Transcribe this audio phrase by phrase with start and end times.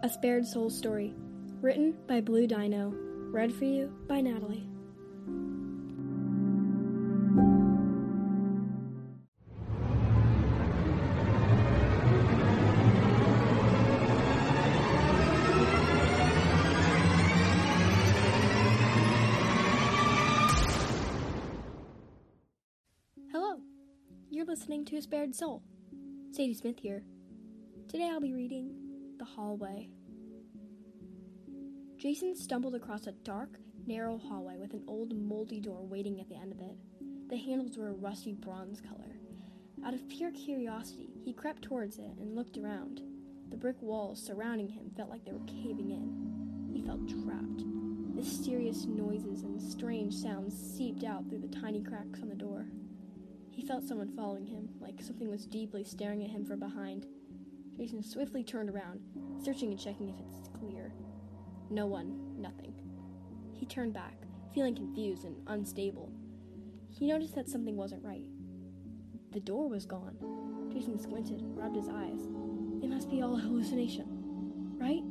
[0.00, 1.12] A Spared Soul Story.
[1.60, 2.94] Written by Blue Dino.
[3.32, 4.68] Read for you by Natalie.
[23.32, 23.56] Hello.
[24.30, 25.64] You're listening to A Spared Soul.
[26.30, 27.02] Sadie Smith here.
[27.88, 28.87] Today I'll be reading
[29.18, 29.88] The Hallway.
[31.96, 36.36] Jason stumbled across a dark, narrow hallway with an old, moldy door waiting at the
[36.36, 36.76] end of it.
[37.28, 39.18] The handles were a rusty bronze color.
[39.84, 43.02] Out of pure curiosity, he crept towards it and looked around.
[43.50, 46.70] The brick walls surrounding him felt like they were caving in.
[46.72, 47.64] He felt trapped.
[48.14, 52.66] Mysterious noises and strange sounds seeped out through the tiny cracks on the door.
[53.50, 57.06] He felt someone following him, like something was deeply staring at him from behind.
[57.78, 59.00] Jason swiftly turned around,
[59.40, 60.92] searching and checking if it's clear.
[61.70, 62.74] No one, nothing.
[63.52, 64.16] He turned back,
[64.52, 66.10] feeling confused and unstable.
[66.90, 68.26] He noticed that something wasn't right.
[69.30, 70.16] The door was gone.
[70.72, 72.26] Jason squinted rubbed his eyes.
[72.82, 75.04] It must be all a hallucination, right?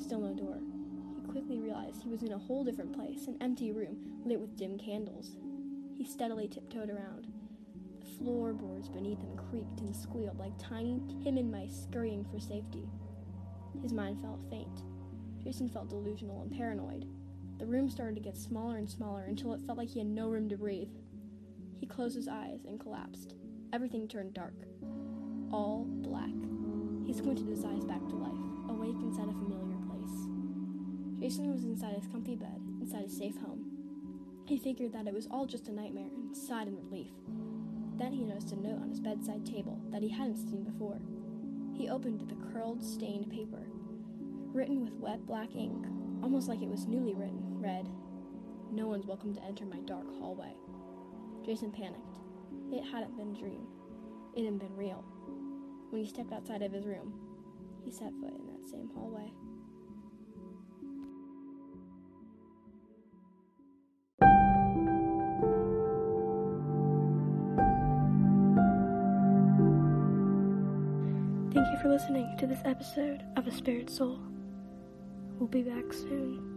[0.00, 0.60] Still no door.
[1.16, 4.56] He quickly realized he was in a whole different place, an empty room lit with
[4.56, 5.32] dim candles.
[5.96, 7.26] He steadily tiptoed around.
[8.00, 12.88] The floorboards beneath him creaked and squealed like tiny, timid mice scurrying for safety.
[13.82, 14.82] His mind felt faint.
[15.42, 17.06] Jason felt delusional and paranoid.
[17.58, 20.28] The room started to get smaller and smaller until it felt like he had no
[20.28, 20.90] room to breathe.
[21.78, 23.34] He closed his eyes and collapsed.
[23.72, 24.54] Everything turned dark.
[25.52, 26.30] All black.
[27.06, 28.32] He squinted his eyes back to life,
[28.68, 30.28] awake inside a familiar place.
[31.20, 33.66] Jason was inside his comfy bed, inside his safe home.
[34.46, 37.10] He figured that it was all just a nightmare and sighed in relief.
[38.00, 40.98] Then he noticed a note on his bedside table that he hadn't seen before.
[41.76, 43.60] He opened the curled, stained paper.
[44.54, 45.84] Written with wet black ink,
[46.22, 47.90] almost like it was newly written, read,
[48.72, 50.54] No one's welcome to enter my dark hallway.
[51.44, 52.20] Jason panicked.
[52.72, 53.66] It hadn't been a dream.
[54.34, 55.04] It hadn't been real.
[55.90, 57.12] When he stepped outside of his room,
[57.84, 59.30] he set foot in that same hallway.
[71.52, 74.20] Thank you for listening to this episode of A Spared Soul.
[75.36, 76.49] We'll be back soon.